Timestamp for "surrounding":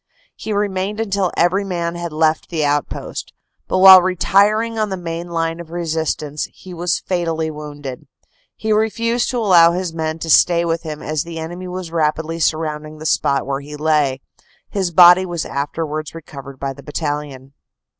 12.39-12.97